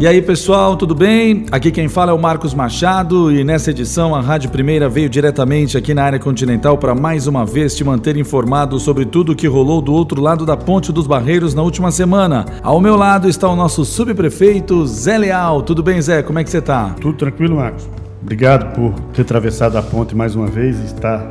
[0.00, 1.44] E aí pessoal, tudo bem?
[1.50, 5.76] Aqui quem fala é o Marcos Machado e nessa edição a Rádio Primeira veio diretamente
[5.76, 9.48] aqui na área continental para mais uma vez te manter informado sobre tudo o que
[9.48, 12.46] rolou do outro lado da Ponte dos Barreiros na última semana.
[12.62, 15.62] Ao meu lado está o nosso subprefeito Zé Leal.
[15.62, 16.22] Tudo bem, Zé?
[16.22, 16.90] Como é que você está?
[17.00, 17.90] Tudo tranquilo, Marcos.
[18.22, 21.26] Obrigado por ter atravessado a ponte mais uma vez e estar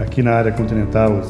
[0.00, 1.20] aqui na área continental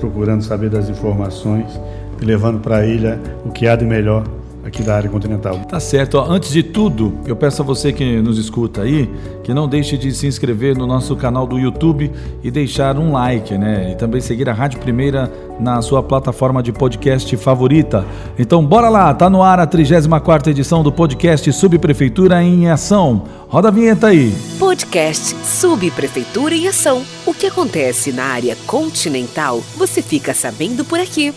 [0.00, 1.80] procurando saber das informações
[2.20, 4.24] e levando para a ilha o que há de melhor
[4.66, 5.58] aqui da área continental.
[5.60, 6.18] Tá certo.
[6.18, 9.08] Antes de tudo, eu peço a você que nos escuta aí,
[9.44, 12.10] que não deixe de se inscrever no nosso canal do YouTube
[12.42, 13.92] e deixar um like, né?
[13.92, 18.04] E também seguir a Rádio Primeira na sua plataforma de podcast favorita.
[18.38, 23.22] Então bora lá, tá no ar a 34ª edição do podcast Subprefeitura em Ação.
[23.48, 24.34] Roda a vinheta aí.
[24.58, 27.02] Podcast Subprefeitura em Ação.
[27.24, 31.32] O que acontece na área continental, você fica sabendo por aqui.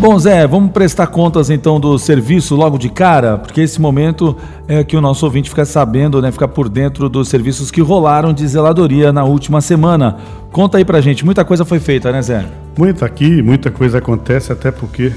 [0.00, 4.34] Bom, Zé, vamos prestar contas então do serviço logo de cara, porque esse momento
[4.66, 8.32] é que o nosso ouvinte fica sabendo, né, fica por dentro dos serviços que rolaram
[8.32, 10.16] de zeladoria na última semana.
[10.50, 12.46] Conta aí pra gente, muita coisa foi feita, né, Zé?
[12.78, 15.12] Muita aqui, muita coisa acontece, até porque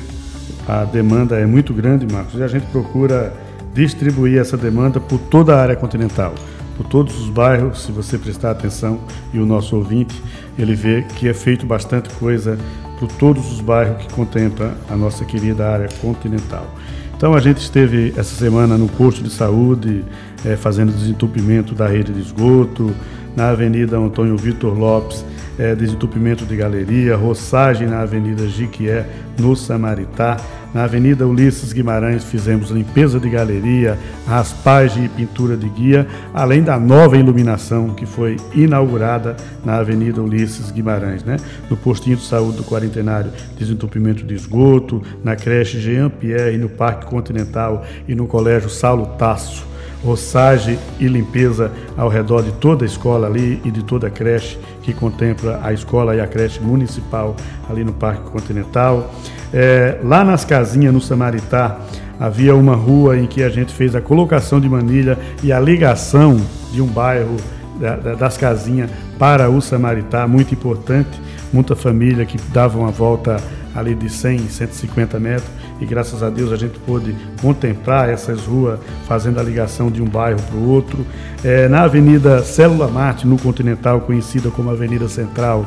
[0.68, 3.32] a demanda é muito grande, Marcos, e a gente procura
[3.74, 6.34] distribuir essa demanda por toda a área continental,
[6.76, 9.00] por todos os bairros, se você prestar atenção
[9.34, 10.20] e o nosso ouvinte,
[10.58, 12.58] ele vê que é feito bastante coisa
[13.00, 16.68] por todos os bairros que contempla a nossa querida área continental.
[17.16, 20.04] Então a gente esteve essa semana no posto de saúde,
[20.44, 22.94] é, fazendo desentupimento da rede de esgoto,
[23.36, 25.26] na Avenida Antônio Vitor Lopes,
[25.58, 29.06] é, desentupimento de galeria, roçagem na Avenida Jiquié,
[29.40, 30.38] no Samaritá.
[30.74, 36.80] Na Avenida Ulisses Guimarães fizemos limpeza de galeria, raspagem e pintura de guia, além da
[36.80, 41.38] nova iluminação que foi inaugurada na Avenida Ulisses Guimarães, né?
[41.70, 47.06] No postinho de saúde do Quarentenário, desentupimento de esgoto, na creche Jean Pierre, no Parque
[47.06, 49.73] Continental e no Colégio Saulo Tasso
[50.04, 54.60] roçagem e limpeza ao redor de toda a escola ali e de toda a creche
[54.82, 57.36] que contempla a escola e a creche municipal
[57.70, 59.12] ali no Parque Continental.
[59.54, 61.80] É, lá nas casinhas, no Samaritá,
[62.20, 66.38] havia uma rua em que a gente fez a colocação de manilha e a ligação
[66.72, 67.38] de um bairro
[67.84, 68.90] da, da, das casinhas
[69.20, 71.22] para o Samaritá, muito importante.
[71.52, 73.38] Muita família que dava uma volta
[73.76, 75.50] ali de 100, 150 metros
[75.82, 80.06] e graças a Deus a gente pôde contemplar essas ruas fazendo a ligação de um
[80.06, 81.06] bairro para o outro.
[81.44, 85.66] É, na Avenida Célula Marte, no Continental, conhecida como Avenida Central,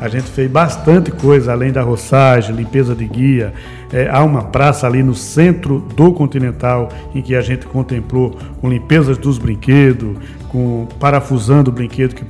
[0.00, 3.52] a gente fez bastante coisa, além da roçagem, limpeza de guia.
[3.92, 8.68] É, há uma praça ali no centro do Continental em que a gente contemplou com
[8.68, 10.16] limpezas dos brinquedos,
[10.48, 12.24] com parafusando o brinquedo que,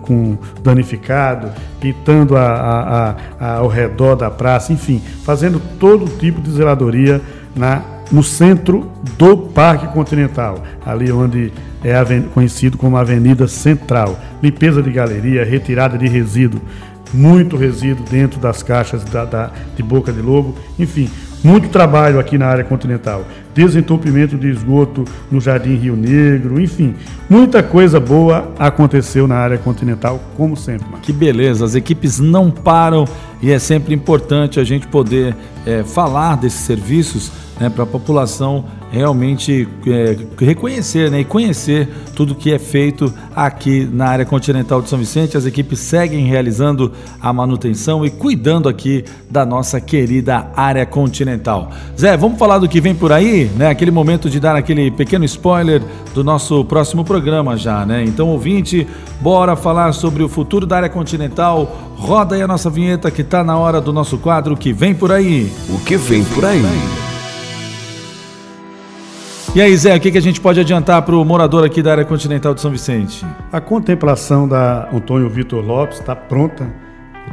[0.00, 1.50] com, danificado,
[1.80, 7.20] pintando a, a, a, ao redor da praça, enfim, fazendo todo tipo de zeladoria
[7.54, 14.18] na, no centro do Parque Continental, ali onde é conhecido como Avenida Central.
[14.42, 16.60] Limpeza de galeria, retirada de resíduo
[17.12, 21.10] muito resíduo dentro das caixas da, da, de boca de lobo, enfim,
[21.42, 23.24] muito trabalho aqui na área continental.
[23.54, 26.94] Desentupimento de esgoto no Jardim Rio Negro, enfim,
[27.28, 30.86] muita coisa boa aconteceu na área continental, como sempre.
[30.86, 31.06] Marcos.
[31.06, 33.04] Que beleza, as equipes não param
[33.42, 35.34] e é sempre importante a gente poder
[35.66, 42.34] é, falar desses serviços né, para a população realmente é, reconhecer né, e conhecer tudo
[42.34, 45.36] que é feito aqui na área continental de São Vicente.
[45.36, 51.70] As equipes seguem realizando a manutenção e cuidando aqui da nossa querida área continental.
[51.98, 53.68] Zé, vamos falar do que vem por aí, né?
[53.68, 55.82] Aquele momento de dar aquele pequeno spoiler
[56.14, 58.04] do nosso próximo programa já, né?
[58.04, 58.86] Então, ouvinte,
[59.20, 61.94] bora falar sobre o futuro da área continental.
[61.96, 65.12] Roda aí a nossa vinheta que está na hora do nosso quadro que vem por
[65.12, 65.52] aí.
[65.68, 66.62] O que vem por aí?
[69.52, 71.90] E aí, Zé, o que, que a gente pode adiantar para o morador aqui da
[71.90, 73.26] área continental de São Vicente?
[73.50, 76.89] A contemplação da Antônio Vitor Lopes está pronta.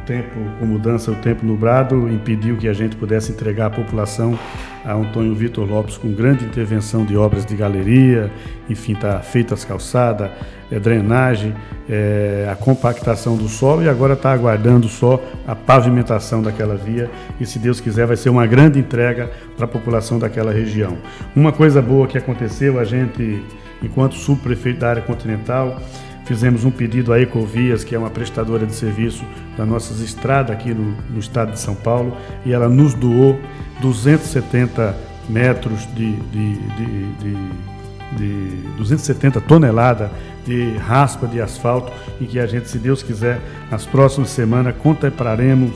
[0.07, 4.39] Tempo com mudança, o tempo nublado, impediu que a gente pudesse entregar à população
[4.85, 8.31] a Antônio Vitor Lopes com grande intervenção de obras de galeria,
[8.69, 10.31] enfim, está feita as calçadas,
[10.71, 11.53] é, drenagem,
[11.89, 17.45] é, a compactação do solo e agora está aguardando só a pavimentação daquela via e
[17.45, 20.97] se Deus quiser vai ser uma grande entrega para a população daquela região.
[21.35, 23.43] Uma coisa boa que aconteceu, a gente,
[23.83, 25.81] enquanto subprefeito da área continental,
[26.27, 29.23] fizemos um pedido à Ecovias, que é uma prestadora de serviço
[29.57, 32.15] das nossas estradas aqui no, no estado de São Paulo,
[32.45, 33.39] e ela nos doou
[33.81, 34.95] 270
[35.29, 37.77] metros de, de, de, de
[38.15, 40.09] de 270 toneladas
[40.45, 41.91] de raspa de asfalto
[42.21, 43.39] e que a gente, se Deus quiser,
[43.69, 45.71] nas próximas semanas contemplaremos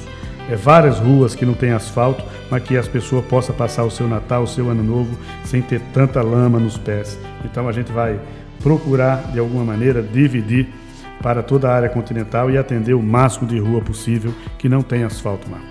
[0.50, 4.08] é, várias ruas que não tem asfalto, mas que as pessoas possam passar o seu
[4.08, 7.20] Natal, o seu Ano Novo, sem ter tanta lama nos pés.
[7.44, 8.20] Então a gente vai
[8.62, 10.68] procurar, de alguma maneira, dividir
[11.22, 15.04] para toda a área continental e atender o máximo de rua possível que não tem
[15.04, 15.66] asfalto, Marco.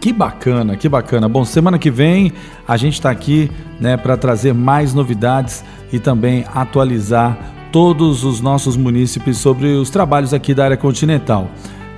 [0.00, 1.28] Que bacana, que bacana.
[1.28, 2.32] Bom, semana que vem
[2.66, 3.50] a gente está aqui
[3.80, 7.38] né, para trazer mais novidades e também atualizar
[7.70, 11.48] todos os nossos munícipes sobre os trabalhos aqui da área continental.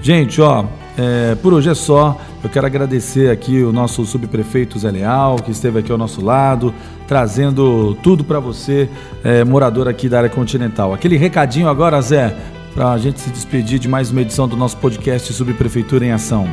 [0.03, 2.21] Gente, ó, é, por hoje é só.
[2.43, 6.73] Eu quero agradecer aqui o nosso subprefeito Zé Leal, que esteve aqui ao nosso lado,
[7.07, 8.89] trazendo tudo para você,
[9.23, 10.93] é, morador aqui da área continental.
[10.93, 12.35] Aquele recadinho agora, Zé,
[12.75, 16.49] para a gente se despedir de mais uma edição do nosso podcast Subprefeitura em Ação.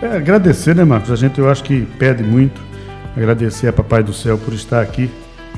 [0.00, 1.10] É, agradecer, né, Marcos?
[1.10, 2.60] A gente eu acho que pede muito.
[3.16, 5.10] Agradecer a Papai do Céu por estar aqui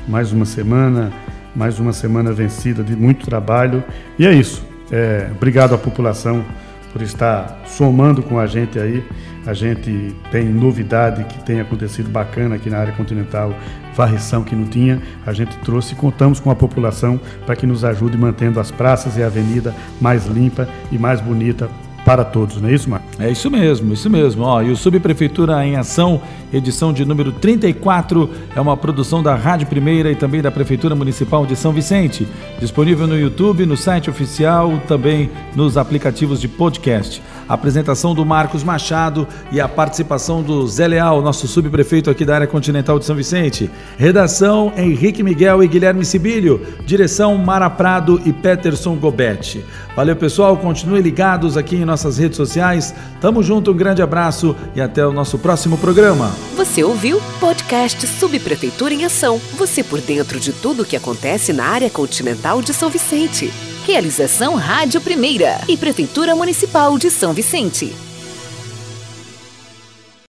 [0.07, 1.11] mais uma semana,
[1.55, 3.83] mais uma semana vencida de muito trabalho.
[4.17, 4.63] E é isso.
[4.91, 6.43] É, obrigado à população
[6.91, 9.03] por estar somando com a gente aí.
[9.45, 13.55] A gente tem novidade que tem acontecido bacana aqui na área continental,
[13.95, 15.01] varrição que não tinha.
[15.25, 19.17] A gente trouxe e contamos com a população para que nos ajude mantendo as praças
[19.17, 21.69] e a avenida mais limpa e mais bonita
[22.11, 23.05] para todos, não é isso, Marco?
[23.19, 24.43] É isso mesmo, isso mesmo.
[24.43, 26.21] Ó, e o Subprefeitura em Ação,
[26.51, 31.45] edição de número 34, é uma produção da Rádio Primeira e também da Prefeitura Municipal
[31.45, 32.27] de São Vicente.
[32.59, 37.23] Disponível no YouTube, no site oficial, também nos aplicativos de podcast.
[37.47, 42.47] Apresentação do Marcos Machado e a participação do Zé Leal, nosso subprefeito aqui da área
[42.47, 43.69] continental de São Vicente.
[43.97, 46.61] Redação Henrique Miguel e Guilherme Sibilho.
[46.85, 49.65] Direção Mara Prado e Peterson Gobetti.
[49.95, 50.55] Valeu, pessoal.
[50.55, 52.93] Continuem ligados aqui em nossas redes sociais.
[53.19, 56.31] Tamo junto, um grande abraço e até o nosso próximo programa.
[56.55, 59.39] Você ouviu podcast Subprefeitura em Ação.
[59.57, 63.51] Você por dentro de tudo o que acontece na área continental de São Vicente.
[63.85, 68.10] Realização Rádio Primeira e Prefeitura Municipal de São Vicente.